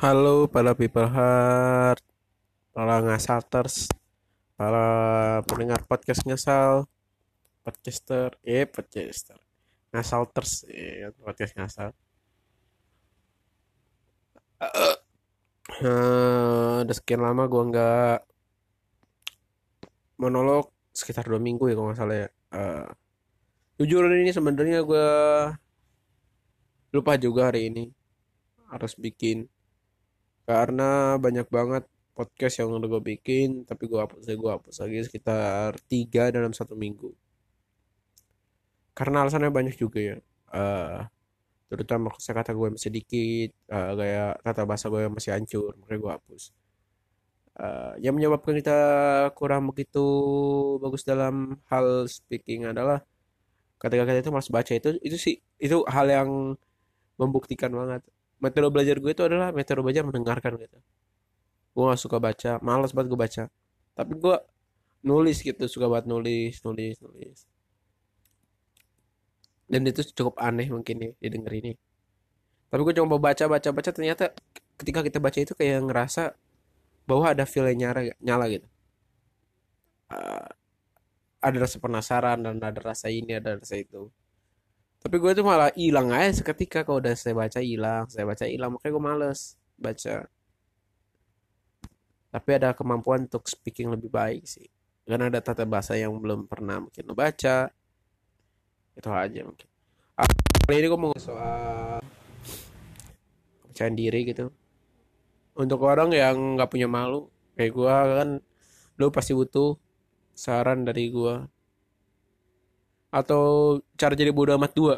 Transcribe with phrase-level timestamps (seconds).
[0.00, 2.00] Halo para people heart,
[2.72, 3.84] para ngasalters,
[4.56, 6.88] para pendengar podcast ngasal,
[7.60, 9.36] podcaster, eh podcaster,
[9.92, 11.92] ngasalters, eh podcast ngasal.
[15.84, 18.18] Eh, udah sekian lama gua nggak
[20.16, 20.72] monolog.
[20.96, 22.28] Sekitar dua minggu ya kalau nggak salah ya.
[22.56, 22.88] Eh,
[23.84, 25.08] jujur ini sebenarnya gua
[26.88, 27.92] lupa juga hari ini.
[28.72, 29.44] Harus bikin
[30.50, 31.84] karena banyak banget
[32.16, 36.74] podcast yang udah gue bikin tapi gue hapus gue hapus lagi sekitar tiga dalam satu
[36.76, 37.10] minggu.
[38.98, 40.16] Karena alasannya banyak juga ya.
[40.52, 41.00] Eh
[41.70, 46.42] terutama kata gue masih dikit eh, kayak kata bahasa gue masih hancur makanya gue hapus.
[47.60, 48.78] Eh, yang menyebabkan kita
[49.38, 50.04] kurang begitu
[50.82, 53.04] bagus dalam hal speaking adalah
[53.80, 56.30] ketika kita itu malas baca itu itu sih itu hal yang
[57.20, 58.02] membuktikan banget
[58.40, 60.78] metode belajar gue itu adalah metode belajar mendengarkan gitu.
[61.76, 63.42] Gue gak suka baca malas banget gue baca.
[63.94, 64.36] Tapi gue
[65.04, 67.38] nulis gitu suka banget nulis nulis nulis.
[69.70, 71.72] Dan itu cukup aneh mungkin nih didengar ini.
[72.70, 74.34] Tapi gue coba baca baca baca ternyata
[74.80, 76.34] ketika kita baca itu kayak ngerasa
[77.06, 78.66] bahwa ada feel yang nyala nyala gitu.
[80.10, 80.48] Eh,
[81.40, 84.12] ada rasa penasaran dan ada rasa ini ada rasa itu
[85.00, 88.76] tapi gue tuh malah hilang aja seketika kalau udah saya baca hilang saya baca hilang
[88.76, 90.28] makanya gue males baca.
[92.30, 94.68] Tapi ada kemampuan untuk speaking lebih baik sih.
[95.02, 97.66] Karena ada tata bahasa yang belum pernah mungkin lo baca.
[98.94, 99.66] Itu aja mungkin.
[100.14, 100.28] Ah,
[100.68, 101.98] kali ini gue mau soal
[103.66, 104.52] kepercayaan diri gitu.
[105.58, 107.26] Untuk orang yang nggak punya malu
[107.58, 108.30] kayak gue kan
[109.00, 109.74] lo pasti butuh
[110.36, 111.34] saran dari gue
[113.10, 114.94] atau cara jadi bodoh amat dua?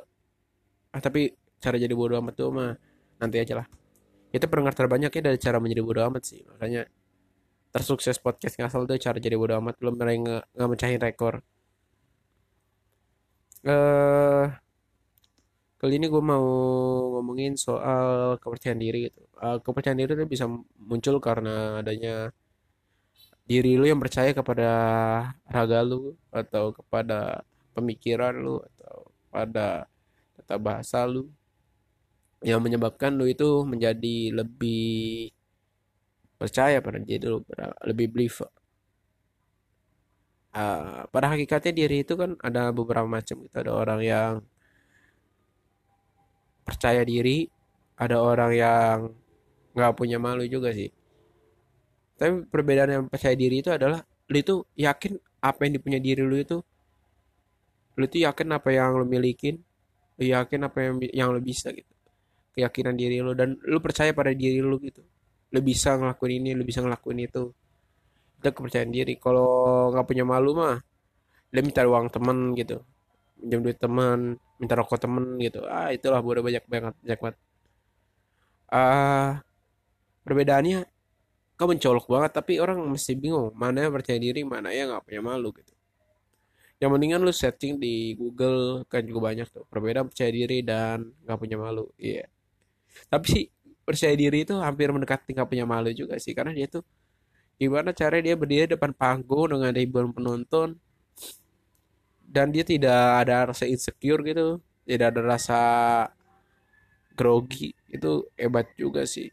[0.92, 1.32] Ah tapi
[1.64, 2.70] cara jadi bodoh amat dua mah
[3.20, 3.66] nanti aja lah.
[4.32, 6.40] Itu pendengar terbanyaknya dari cara menjadi bodoh amat sih.
[6.44, 6.88] Makanya
[7.72, 9.74] tersukses podcast ngasal tuh cara jadi bodoh amat.
[9.80, 11.34] Belum pernah nge nggak mecahin rekor.
[13.64, 14.46] Eh
[15.82, 16.46] kali ini gue mau
[17.18, 19.20] ngomongin soal kepercayaan diri gitu.
[19.42, 20.46] Eh, kepercayaan diri itu bisa
[20.78, 22.30] muncul karena adanya
[23.50, 24.68] diri lu yang percaya kepada
[25.50, 27.42] raga lu atau kepada
[27.76, 28.96] pemikiran lu atau
[29.32, 29.88] pada
[30.36, 31.28] tata bahasa lu
[32.42, 35.30] yang menyebabkan lu itu menjadi lebih
[36.40, 37.38] percaya pada diri lu
[37.86, 38.50] lebih believer
[40.52, 43.56] Ah, pada hakikatnya diri itu kan ada beberapa macam gitu.
[43.62, 44.32] Ada orang yang
[46.66, 47.46] percaya diri
[48.04, 48.98] ada orang yang
[49.76, 50.90] nggak punya malu juga sih.
[52.18, 54.00] Tapi perbedaan yang percaya diri itu adalah
[54.30, 56.62] lu itu yakin apa yang dipunya diri lu itu
[57.98, 59.60] lu itu yakin apa yang lu milikin?
[60.18, 61.92] Lu yakin apa yang yang lu bisa gitu?
[62.52, 65.02] Keyakinan diri lu dan lu percaya pada diri lu gitu.
[65.52, 67.52] Lu bisa ngelakuin ini lu bisa ngelakuin itu.
[68.40, 69.16] Itu kepercayaan diri.
[69.20, 70.76] Kalau nggak punya malu mah
[71.52, 72.80] lu minta uang temen gitu.
[73.40, 75.64] Minjem duit temen minta rokok temen gitu.
[75.68, 77.38] Ah itulah bodoh banyak banget banyak banget.
[78.72, 79.42] Ah
[80.24, 80.86] perbedaannya
[81.58, 85.22] kau mencolok banget tapi orang mesti bingung mana yang percaya diri mana yang nggak punya
[85.22, 85.74] malu gitu
[86.82, 89.62] yang mendingan lu searching di Google kan juga banyak tuh.
[89.70, 91.86] Perbedaan percaya diri dan nggak punya malu.
[91.94, 92.26] Iya.
[93.06, 93.44] Tapi sih
[93.86, 96.82] percaya diri itu hampir mendekati nggak punya malu juga sih karena dia tuh
[97.58, 100.78] gimana cara dia berdiri depan panggung dengan ribuan penonton
[102.26, 105.60] dan dia tidak ada rasa insecure gitu tidak ada rasa
[107.14, 107.74] grogi.
[107.86, 109.30] Itu hebat juga sih.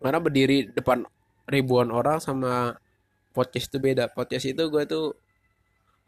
[0.00, 1.04] Karena berdiri depan
[1.48, 2.76] ribuan orang sama
[3.32, 4.10] podcast itu beda.
[4.12, 5.16] Podcast itu gue tuh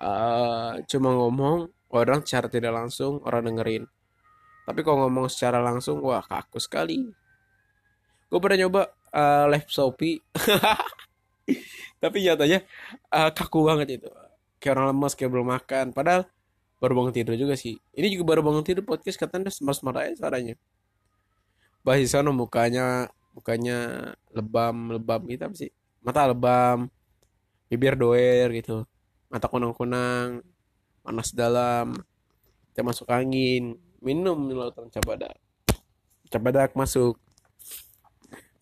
[0.01, 3.85] eh, cuma ngomong orang secara tidak langsung orang dengerin.
[4.67, 7.07] Tapi kalau ngomong secara langsung wah kaku sekali.
[8.27, 8.83] Gue pernah nyoba
[9.15, 10.19] eh, live Shopee.
[12.03, 12.59] Tapi nyatanya
[13.13, 14.11] eh, kaku banget itu.
[14.59, 15.87] Kayak orang lemas kayak belum makan.
[15.95, 16.27] Padahal
[16.83, 17.79] baru bangun tidur juga sih.
[17.95, 20.55] Ini juga baru bangun tidur podcast katanya smart-smart aja suaranya.
[21.87, 25.71] Bahas sana mukanya mukanya lebam lebam gitu apa sih?
[26.03, 26.91] Mata lebam
[27.71, 28.87] bibir doer gitu
[29.37, 30.41] mata kunang-kunang
[31.05, 31.93] panas dalam
[32.73, 35.37] kita masuk angin minum di lautan cabadak
[36.31, 37.17] cabadak masuk.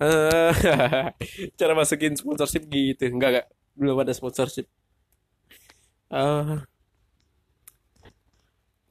[0.02, 0.52] Eh
[1.58, 3.08] cara masukin sponsorship gitu.
[3.08, 3.46] Enggak enggak.
[3.78, 4.66] Belum ada sponsorship.
[6.12, 6.58] Eh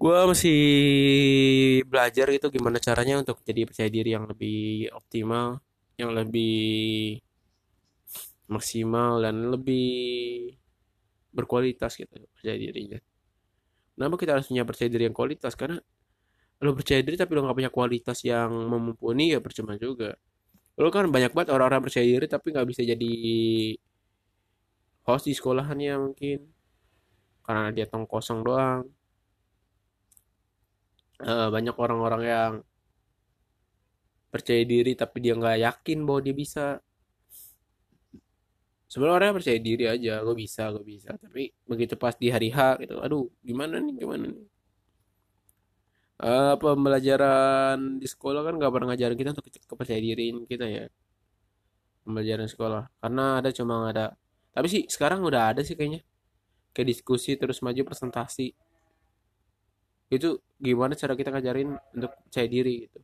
[0.03, 0.59] gue masih
[1.87, 5.63] belajar gitu gimana caranya untuk jadi percaya diri yang lebih optimal
[5.95, 7.23] yang lebih
[8.51, 10.51] maksimal dan lebih
[11.37, 12.99] berkualitas gitu percaya dirinya.
[13.93, 15.53] Kenapa kita harus punya percaya diri yang kualitas?
[15.59, 15.77] Karena
[16.63, 20.15] lo percaya diri tapi lo nggak punya kualitas yang mumpuni ya percuma juga.
[20.73, 23.05] lu kan banyak banget orang-orang percaya diri tapi nggak bisa jadi
[25.07, 26.39] host di sekolahannya mungkin
[27.45, 28.83] karena dia tong kosong doang
[31.23, 32.53] Eh, banyak orang-orang yang
[34.33, 36.65] percaya diri tapi dia nggak yakin bahwa dia bisa
[38.93, 41.09] sebenarnya orangnya percaya diri aja gue bisa gue bisa.
[41.17, 44.45] Tapi begitu pas di hari H gitu aduh gimana nih gimana nih?
[46.23, 50.85] Eh, pembelajaran di sekolah kan nggak pernah ngajarin kita untuk kepercaya diriin kita ya.
[52.05, 52.83] Pembelajaran sekolah.
[53.01, 54.05] Karena ada cuma ada.
[54.53, 56.05] Tapi sih sekarang udah ada sih kayaknya.
[56.73, 58.53] Kayak diskusi terus maju presentasi.
[60.13, 60.29] Itu
[60.61, 62.99] gimana cara kita ngajarin untuk percaya diri gitu.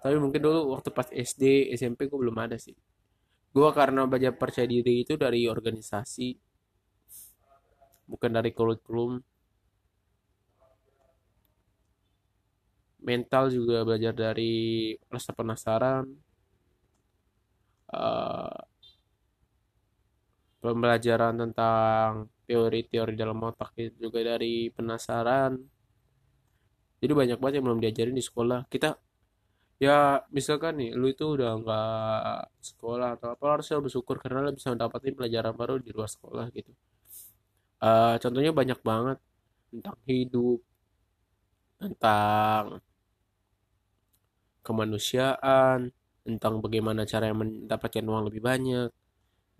[0.00, 1.42] Tapi mungkin dulu waktu pas SD
[1.76, 2.74] SMP gue belum ada sih
[3.54, 6.28] gue karena belajar percaya diri itu dari organisasi
[8.10, 9.12] bukan dari kurikulum.
[13.08, 14.52] Mental juga belajar dari
[15.12, 16.04] rasa penasaran.
[17.92, 18.66] Eh,
[20.62, 22.10] pembelajaran tentang
[22.48, 25.52] teori-teori dalam otak itu juga dari penasaran.
[27.00, 28.60] Jadi banyak banget yang belum diajarin di sekolah.
[28.72, 28.88] Kita
[29.84, 29.90] ya
[30.36, 31.84] misalkan nih lu itu udah nggak
[32.68, 36.72] sekolah atau apa harusnya bersyukur karena lu bisa mendapatkan pelajaran baru di luar sekolah gitu.
[37.84, 39.18] Eh, contohnya banyak banget.
[39.70, 40.58] Tentang hidup
[41.80, 42.80] tentang
[44.66, 45.78] kemanusiaan
[46.26, 48.88] tentang bagaimana cara mendapatkan uang lebih banyak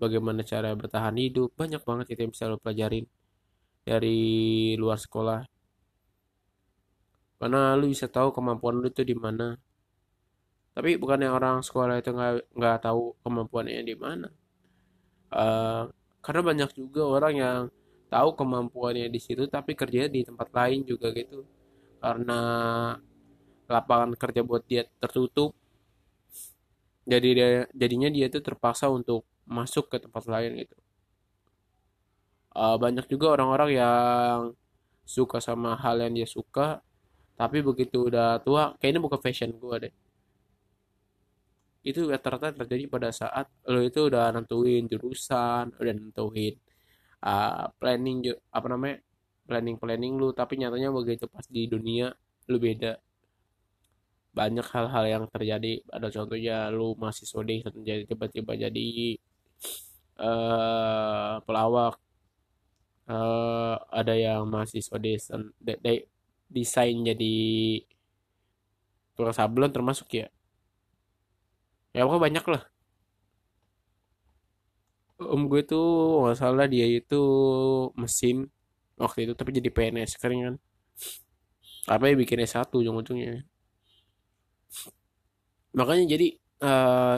[0.02, 3.06] bagaimana cara bertahan hidup banyak banget itu yang bisa lo pelajarin
[3.88, 4.18] dari
[4.80, 5.40] luar sekolah.
[7.40, 9.46] Karena lu bisa tahu kemampuan lu itu di mana
[10.76, 14.28] tapi bukannya orang sekolah itu nggak nggak tahu kemampuannya di mana.
[15.42, 15.82] Eh,
[16.24, 17.58] karena banyak juga orang yang
[18.12, 21.38] tahu kemampuannya di situ tapi kerjanya di tempat lain juga gitu.
[22.02, 22.38] Karena
[23.74, 25.50] lapangan kerja buat dia tertutup
[27.12, 27.48] jadi dia
[27.80, 30.76] jadinya dia tuh terpaksa untuk masuk ke tempat lain gitu.
[32.62, 34.40] Eh, banyak juga orang-orang yang
[35.16, 36.66] suka sama hal yang dia suka
[37.40, 39.92] tapi begitu udah tua kayaknya bukan fashion gua deh
[41.88, 46.54] itu rata-rata terjadi pada saat lo itu udah nentuin jurusan udah nentuin
[47.28, 48.18] uh, planning
[48.56, 48.96] apa namanya
[49.48, 50.28] planning planning lu.
[50.40, 52.06] Tapi nyatanya begitu pas di dunia
[52.50, 52.92] lu beda.
[54.38, 55.72] Banyak hal-hal yang terjadi.
[55.96, 58.86] Ada contohnya lu mahasiswa deh jadi tiba-tiba jadi
[60.18, 61.94] eh pelawak.
[63.16, 66.06] Eh ada yang mahasiswa desain de- de-
[66.50, 67.34] desain jadi
[69.16, 70.26] tukang sablon termasuk ya
[71.96, 72.62] ya pokoknya banyak lah.
[75.32, 75.84] Om gue tuh
[76.22, 77.14] nggak salah dia itu
[78.00, 78.36] mesin
[79.02, 80.54] waktu itu tapi jadi PNS keren kan.
[81.94, 83.46] Apa ya bikin S1 ujung-ujungnya.
[85.78, 86.26] Makanya jadi
[86.64, 87.16] eh,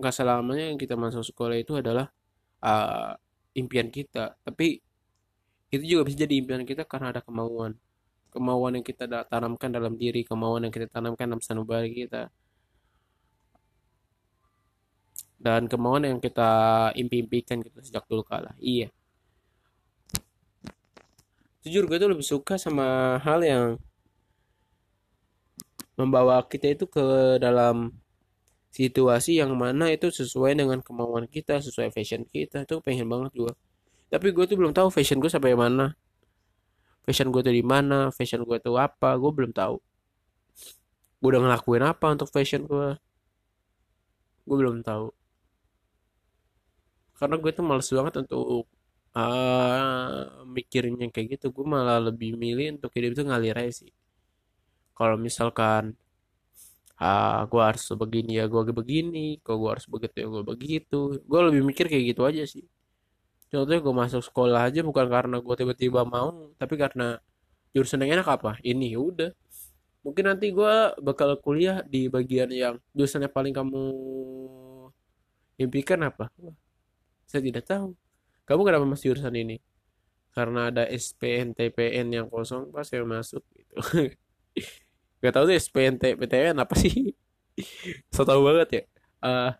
[0.00, 2.06] nggak selamanya yang kita masuk sekolah itu adalah
[2.64, 3.12] eh,
[3.60, 4.36] impian kita.
[4.46, 4.66] Tapi
[5.74, 7.72] itu juga bisa jadi impian kita karena ada kemauan.
[8.34, 12.28] Kemauan yang kita tanamkan dalam diri kemauan yang kita tanamkan dalam sanubari kita
[15.38, 16.50] dan kemauan yang kita
[16.98, 18.90] impi-impikan gitu sejak dulu kala iya.
[21.62, 23.64] Jujur gue tuh lebih suka sama hal yang
[25.98, 27.94] membawa kita itu ke dalam
[28.70, 32.62] situasi yang mana itu sesuai dengan kemauan kita sesuai fashion kita.
[32.62, 33.52] Tuh pengen banget gue
[34.08, 35.92] tapi gue tuh belum tahu fashion gue sampai mana.
[37.04, 39.76] Fashion gue tuh di mana fashion gue tuh apa gue belum tahu.
[41.20, 42.96] Gue udah ngelakuin apa untuk fashion gue
[44.48, 45.12] gue belum tahu
[47.18, 48.64] karena gue tuh males banget untuk
[49.18, 51.46] ah mikirnya kayak gitu.
[51.56, 53.90] Gue malah lebih milih untuk hidup itu ngalir aja sih.
[54.98, 55.84] Kalau misalkan
[56.98, 60.96] ah gue harus begini ya gue begini kalau gue harus begitu ya gue begitu.
[61.30, 62.64] Gue lebih mikir kayak gitu aja sih.
[63.50, 67.18] Contohnya gue masuk sekolah aja bukan karena gue tiba-tiba mau tapi karena
[67.74, 68.50] jurusan yang enak apa?
[68.62, 69.30] Ini ya udah.
[70.04, 73.82] Mungkin nanti gue bakal kuliah di bagian yang jurusan yang paling kamu
[75.58, 76.30] impikan apa
[77.28, 77.92] saya tidak tahu.
[78.48, 79.56] Kamu kenapa masih jurusan ini?
[80.32, 83.74] Karena ada SPNTPN yang kosong pas saya masuk gitu.
[85.22, 87.12] Gak tahu tuh SPNTPTN apa sih?
[88.14, 88.82] So tau banget ya.
[89.26, 89.52] Eh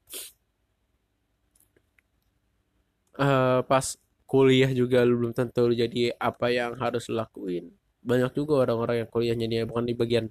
[3.20, 3.86] eh, pas
[4.30, 7.64] kuliah juga lu belum tentu jadi apa yang harus lu lakuin.
[8.08, 10.26] Banyak juga orang-orang yang kuliahnya dia bukan di bagian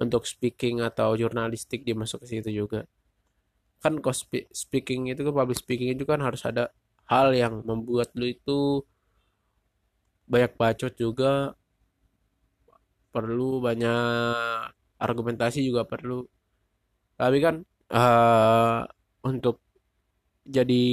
[0.00, 2.88] untuk speaking atau jurnalistik dia masuk ke situ juga
[3.84, 6.62] kan spe- speaking itu kan public speaking itu kan harus ada
[7.12, 8.52] hal yang membuat lu itu
[10.30, 11.56] banyak bacot juga
[13.14, 14.64] perlu banyak
[15.06, 16.26] argumentasi juga perlu
[17.20, 17.56] tapi kan
[17.94, 18.82] uh,
[19.30, 19.54] untuk
[20.56, 20.84] jadi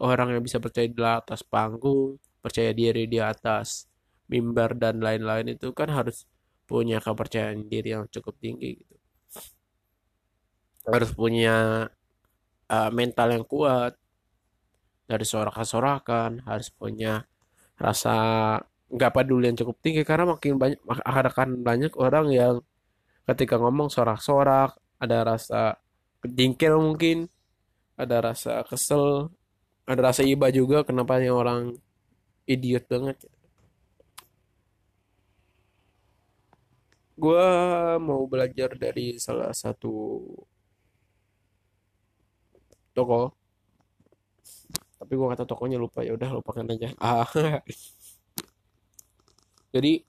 [0.00, 3.88] orang yang bisa percaya di atas panggung, percaya diri di atas
[4.32, 6.28] mimbar dan lain-lain itu kan harus
[6.68, 8.96] punya kepercayaan diri yang cukup tinggi gitu.
[10.86, 11.50] Harus punya
[12.72, 13.92] uh, mental yang kuat
[15.04, 17.28] dari sorak-sorakan, harus punya
[17.76, 18.16] rasa
[18.92, 22.54] nggak peduli yang cukup tinggi karena makin banyak akan banyak orang yang
[23.28, 25.80] ketika ngomong sorak-sorak ada rasa
[26.24, 27.26] jengkel mungkin
[27.96, 29.32] ada rasa kesel
[29.88, 31.60] ada rasa iba juga kenapa yang orang
[32.46, 33.18] idiot banget.
[37.18, 37.46] Gue
[38.02, 40.22] mau belajar dari salah satu
[42.96, 43.34] toko.
[45.02, 46.88] Tapi gue kata tokonya lupa ya udah lupakan aja.
[47.02, 47.26] Ah.
[49.72, 50.04] Jadi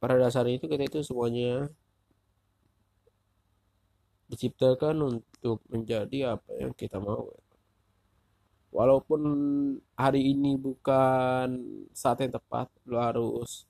[0.00, 1.70] pada dasarnya itu kita itu semuanya
[4.30, 7.28] diciptakan untuk menjadi apa yang kita mau
[8.70, 9.22] walaupun
[9.98, 11.48] hari ini bukan
[11.90, 13.66] saat yang tepat lo harus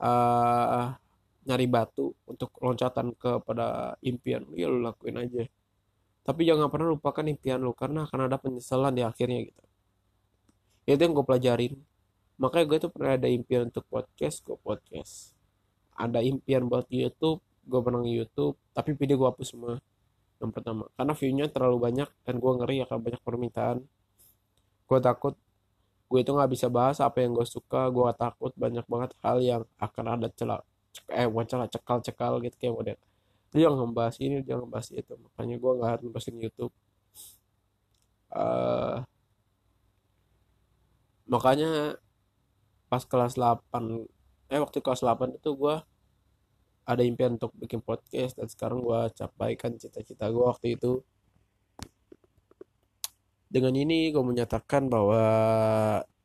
[0.00, 0.96] uh,
[1.44, 5.44] nyari batu untuk loncatan kepada impian ya lo lakuin aja
[6.22, 9.62] tapi jangan pernah lupakan impian lo karena akan ada penyesalan di akhirnya gitu.
[10.86, 11.74] Itu yang gue pelajarin.
[12.38, 15.34] Makanya gue tuh pernah ada impian untuk podcast gue podcast.
[15.98, 19.78] Ada impian buat YouTube gue menang YouTube tapi video gue hapus semua
[20.38, 20.86] yang pertama.
[20.94, 23.78] Karena viewnya terlalu banyak dan gue ngeri akan banyak permintaan.
[24.86, 25.34] Gue takut
[26.12, 29.62] gue itu nggak bisa bahas apa yang gue suka gue takut banyak banget hal yang
[29.80, 30.60] akan ada celah
[31.08, 32.96] eh bukan celah cekal cekal gitu kayak model
[33.52, 35.12] dia ngebahas ini jangan ngebahas itu.
[35.20, 36.74] Makanya gue nggak harus ngebahasin YouTube.
[38.32, 39.04] Uh,
[41.28, 42.00] makanya
[42.88, 43.60] pas kelas 8
[44.52, 45.76] eh waktu kelas 8 itu gue
[46.82, 51.04] ada impian untuk bikin podcast dan sekarang gue capaikan cita-cita gue waktu itu.
[53.52, 55.24] Dengan ini gue menyatakan bahwa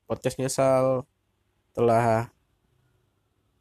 [0.08, 1.04] podcast nyesal
[1.76, 2.32] telah